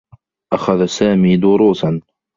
أخذ 0.53 0.85
سامي 0.85 1.37
دروسا. 1.37 1.99